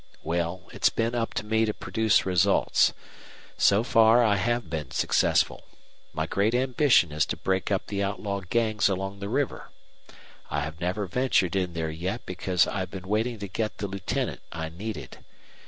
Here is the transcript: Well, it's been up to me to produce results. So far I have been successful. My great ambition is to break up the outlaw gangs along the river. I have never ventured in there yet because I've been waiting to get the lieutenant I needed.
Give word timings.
Well, 0.23 0.63
it's 0.71 0.89
been 0.89 1.13
up 1.13 1.35
to 1.35 1.45
me 1.45 1.63
to 1.65 1.75
produce 1.75 2.25
results. 2.25 2.93
So 3.55 3.83
far 3.83 4.23
I 4.23 4.35
have 4.37 4.67
been 4.67 4.89
successful. 4.89 5.65
My 6.11 6.25
great 6.25 6.55
ambition 6.55 7.11
is 7.11 7.23
to 7.27 7.37
break 7.37 7.69
up 7.71 7.85
the 7.85 8.01
outlaw 8.01 8.39
gangs 8.39 8.89
along 8.89 9.19
the 9.19 9.29
river. 9.29 9.69
I 10.49 10.61
have 10.61 10.79
never 10.79 11.05
ventured 11.05 11.55
in 11.55 11.73
there 11.73 11.91
yet 11.91 12.25
because 12.25 12.65
I've 12.65 12.89
been 12.89 13.07
waiting 13.07 13.37
to 13.37 13.47
get 13.47 13.77
the 13.77 13.85
lieutenant 13.85 14.41
I 14.51 14.69
needed. 14.69 15.19